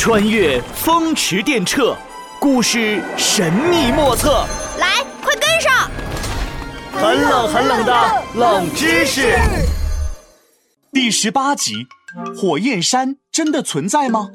[0.00, 1.94] 穿越风驰电掣，
[2.40, 4.46] 故事神秘莫测。
[4.78, 5.90] 来，快跟上！
[6.90, 9.38] 很冷很冷的冷知识。
[10.90, 11.86] 第十八集：
[12.34, 14.30] 火焰山真的存在吗？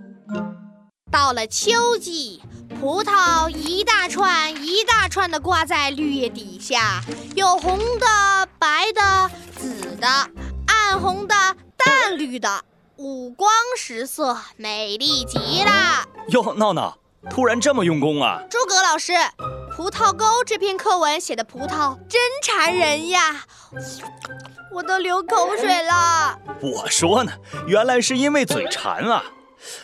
[1.11, 2.43] 到了秋季，
[2.79, 7.01] 葡萄一大串一大串的挂在绿叶底下，
[7.33, 8.05] 有红的、
[8.59, 10.07] 白的、紫的、
[10.67, 11.33] 暗红的、
[11.75, 12.63] 淡绿的。
[12.97, 16.05] 五光十色，美丽极了。
[16.29, 16.97] 哟，闹闹，
[17.29, 18.41] 突然这么用功啊！
[18.49, 19.11] 诸葛老师，
[19.75, 23.43] 《葡萄沟》这篇课文写的葡萄真馋人呀，
[24.71, 26.39] 我都流口水了。
[26.61, 27.33] 我说呢，
[27.67, 29.25] 原来是因为嘴馋啊。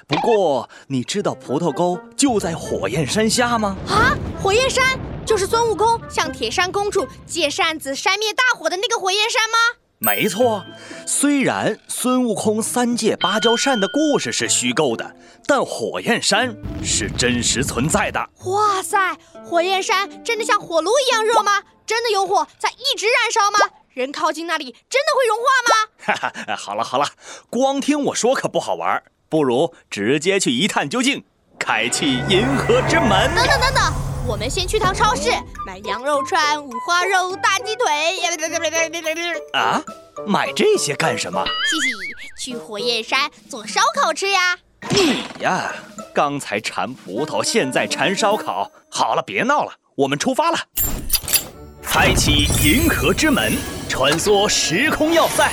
[0.08, 3.76] 不过，你知道葡萄沟就在火焰山下吗？
[3.90, 9.81] 啊，火焰山就是孙悟空向铁扇公主借扇子扇灭大火的那个火焰山吗？
[10.04, 10.66] 没错，
[11.06, 15.16] 虽然孙悟空三借芭蕉扇的故事是虚构的，
[15.46, 18.20] 但火焰山是真实存在的。
[18.46, 18.98] 哇塞，
[19.46, 21.62] 火焰山真的像火炉一样热吗？
[21.86, 23.60] 真的有火在一直燃烧吗？
[23.94, 26.32] 人靠近那里真的会融化吗？
[26.32, 27.06] 哈哈，好了好了，
[27.52, 31.24] 光听我说可不好玩，不如直接去一探究竟，
[31.60, 33.30] 开启银河之门。
[33.36, 34.01] 等等等等。
[34.28, 35.32] 我们先去趟超市
[35.66, 37.86] 买羊肉串、五花肉、大鸡腿。
[39.54, 39.82] 啊，
[40.28, 41.44] 买这些干什么？
[41.46, 44.58] 嘻嘻，去火焰山做烧烤吃呀。
[44.90, 45.74] 你呀，
[46.14, 48.72] 刚才馋葡萄，现在馋烧烤。
[48.90, 50.58] 好了，别闹了，我们出发了。
[51.82, 53.54] 开启银河之门，
[53.90, 55.52] 穿梭时空要塞，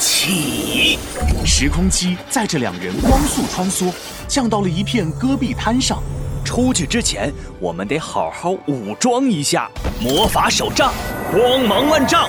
[0.00, 0.98] 起！
[1.46, 3.92] 时空机载着两人光速穿梭，
[4.26, 6.02] 降到了一片戈壁滩上。
[6.48, 9.70] 出去之前，我们得好好武装一下。
[10.00, 10.94] 魔法手杖，
[11.30, 12.26] 光芒万丈，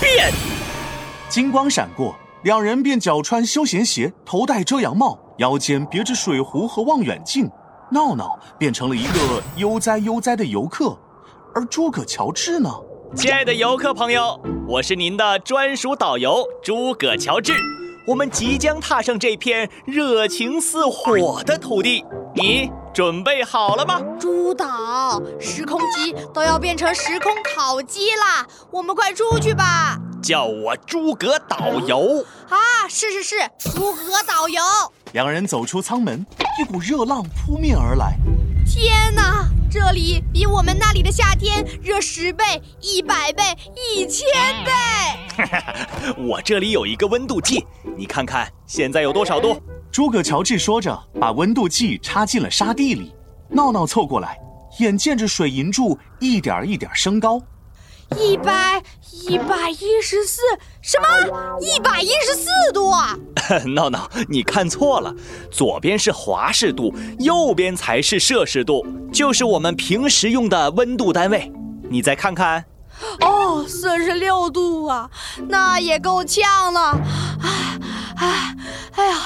[0.00, 0.32] 变！
[1.28, 7.50] 金光闪过，两人便脚穿休闲鞋，头戴遮阳帽，腰间别着水壶和望远镜。
[7.92, 10.98] 闹闹变成了一个悠哉悠哉的游客，
[11.54, 12.70] 而诸葛乔治呢？
[13.14, 17.52] 亲爱的游客朋友，我是您的专属导游诸葛乔治。
[18.06, 22.02] 我们即将踏上这片热情似火的土地，
[22.34, 22.70] 你？
[22.92, 25.22] 准备好了吗，猪导？
[25.40, 29.96] 时空机都要变成时空烤鸡啦，我们快出去吧！
[30.22, 32.88] 叫我诸葛导游啊！
[32.88, 34.60] 是是是，诸葛导游。
[35.12, 36.26] 两人走出舱门，
[36.60, 38.16] 一股热浪扑面而来。
[38.66, 42.44] 天哪，这里比我们那里的夏天热十倍、
[42.80, 43.42] 一百倍、
[43.74, 44.26] 一千
[44.64, 44.72] 倍！
[46.28, 47.64] 我这里有一个温度计，
[47.96, 49.60] 你看看现在有多少度？
[49.92, 53.14] 诸葛乔治说着，把温度计插进了沙地里。
[53.48, 54.38] 闹闹凑过来，
[54.78, 57.42] 眼见着水银柱一点一点升高，
[58.16, 58.80] 一百
[59.10, 60.40] 一百一十四，
[60.80, 61.58] 什么？
[61.60, 63.18] 一百一十四度啊！
[63.74, 65.12] 闹闹，你看错了，
[65.50, 71.52] 左边是华氏度，右边才是摄氏度，就是我们平时用的温度单位。
[71.90, 72.64] 你再看看，
[73.22, 75.10] 哦，四十六度啊，
[75.48, 77.00] 那也够呛了。
[77.42, 77.78] 哎
[78.16, 78.56] 哎，
[78.94, 79.16] 哎呀！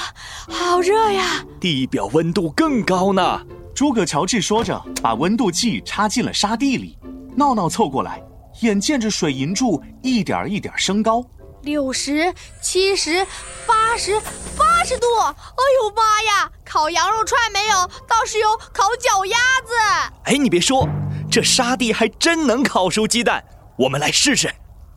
[0.49, 1.43] 好热呀！
[1.59, 3.41] 地表温度更高呢。
[3.73, 6.97] 诸葛乔治说着，把温度计插进了沙地里。
[7.35, 8.23] 闹闹凑过来，
[8.61, 11.23] 眼见着水银柱一点一点升高，
[11.63, 13.25] 六十七十
[13.67, 14.19] 八十
[14.57, 15.05] 八十度！
[15.19, 16.51] 哎呦妈呀！
[16.63, 17.75] 烤羊肉串没有，
[18.07, 19.73] 倒是有烤脚丫子。
[20.25, 20.87] 哎，你别说，
[21.29, 23.43] 这沙地还真能烤熟鸡蛋。
[23.77, 24.53] 我们来试试。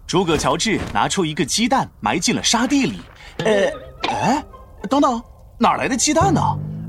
[0.07, 3.01] 诸葛乔治拿出一个鸡蛋，埋进了沙地里。
[3.39, 3.67] 呃，
[4.09, 4.45] 哎，
[4.89, 5.21] 等等。
[5.59, 6.41] 哪来的鸡蛋呢？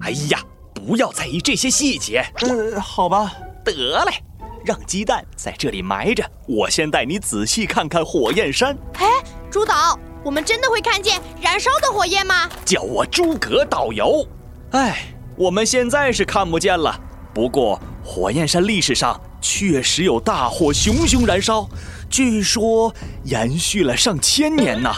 [0.01, 0.39] 哎呀，
[0.73, 2.23] 不要在意这些细节。
[2.41, 3.33] 呃，好吧，
[3.65, 3.73] 得
[4.05, 4.23] 嘞，
[4.63, 6.23] 让鸡蛋在这里埋着。
[6.47, 8.77] 我先带你仔细看看火焰山。
[8.93, 9.07] 哎，
[9.49, 12.47] 朱导，我们真的会看见燃烧的火焰吗？
[12.63, 14.23] 叫我诸葛导游。
[14.71, 16.95] 哎，我们现在是看不见了。
[17.33, 21.67] 不过火焰山历史上确实有大火熊熊燃烧，
[22.07, 22.93] 据说
[23.23, 24.93] 延续了上千年呢。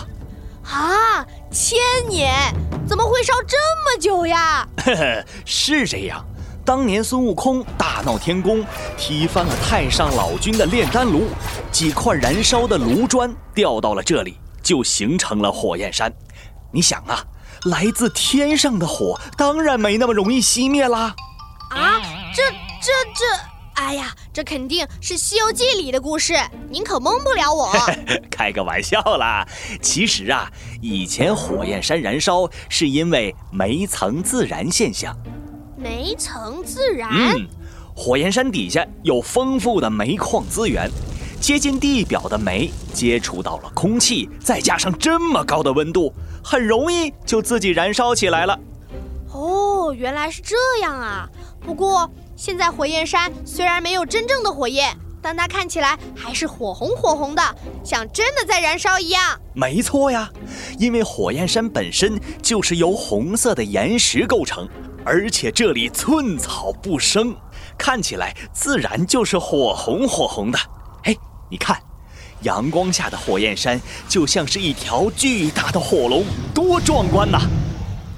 [0.63, 2.33] 啊，千年？
[2.87, 4.65] 怎么会烧这么久呀？
[4.77, 6.25] 呵呵，是这样。
[6.63, 8.65] 当年孙悟空大闹天宫，
[8.97, 11.27] 踢翻了太上老君的炼丹炉，
[11.71, 16.11] 几块燃烧的炉砖掉到了这里，就形成了火焰山。
[16.71, 17.21] 你想啊，
[17.65, 21.13] 来自天上的火，当然没那么容易熄灭啦。
[21.71, 21.99] 啊，
[22.33, 22.43] 这
[22.81, 23.50] 这这。
[23.75, 26.35] 哎呀，这肯定是《西游记》里的故事，
[26.69, 27.71] 您可蒙不了我。
[28.29, 29.47] 开个玩笑啦，
[29.81, 30.49] 其实啊，
[30.81, 35.15] 以前火焰山燃烧是因为煤层自燃现象。
[35.77, 37.09] 煤层自燃？
[37.11, 37.47] 嗯，
[37.95, 40.89] 火焰山底下有丰富的煤矿资源，
[41.39, 46.13] 接近地表的煤接触到了空气，再加上这么高的温度，
[46.43, 48.59] 很容易就自己燃烧起来了。
[49.31, 49.81] 哦。
[49.81, 51.27] 哦，原来是这样啊！
[51.59, 52.09] 不过
[52.43, 59.39] 现在火焰山虽然没有真正的火焰，但它看起来还是火红火红的，像真的在燃烧一样。
[59.53, 60.27] 没错呀，
[60.79, 64.67] 因为火焰山本身就是由红色的岩石构成，
[65.05, 67.35] 而且这里寸草不生，
[67.77, 70.57] 看起来自然就是火红火红的。
[71.03, 71.15] 哎，
[71.47, 71.79] 你看，
[72.41, 73.79] 阳光下的火焰山
[74.09, 76.23] 就像是一条巨大的火龙，
[76.55, 77.39] 多壮观呐！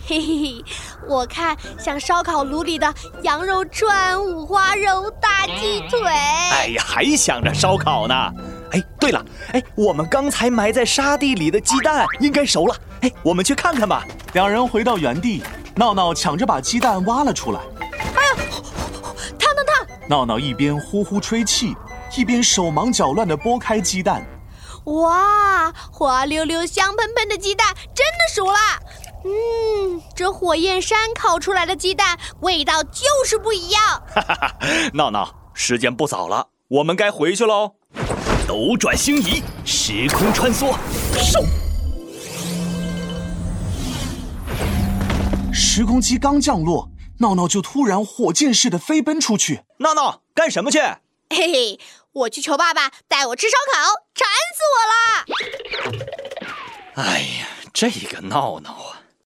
[0.05, 0.65] 嘿嘿嘿，
[1.07, 6.01] 我看像烧烤炉里的羊肉串、五花肉、大鸡腿。
[6.51, 8.13] 哎呀，还想着烧烤呢？
[8.71, 12.75] 哎，对了，哎，我们刚才埋在沙地里的鸡蛋应该熟了。
[13.01, 14.03] 哎，我们去看看吧。
[14.33, 15.41] 两人回到原地，
[15.75, 17.61] 闹闹抢着把鸡蛋挖了出来。
[17.79, 18.43] 哎呀，
[19.39, 20.09] 烫烫烫！
[20.09, 21.73] 闹闹一边呼呼吹气，
[22.17, 24.25] 一边手忙脚乱地剥开鸡蛋。
[24.85, 28.57] 哇，滑溜溜、香喷喷的鸡蛋真的熟了。
[29.25, 33.81] 嗯，这火焰山烤出来的鸡蛋味道就是不一样。
[34.13, 34.57] 哈哈哈，
[34.93, 37.75] 闹闹，时间不早了，我们该回去喽。
[38.45, 40.75] 斗转星移，时空穿梭，
[41.15, 41.45] 嗖！
[45.53, 46.89] 时空机刚降落，
[47.19, 49.61] 闹闹就突然火箭似的飞奔出去。
[49.77, 50.79] 闹闹，干什么去？
[51.29, 51.79] 嘿嘿，
[52.11, 54.75] 我去求爸爸带我吃烧烤，馋死我
[56.99, 57.07] 了！
[57.07, 59.02] 哎呀，这个闹闹啊！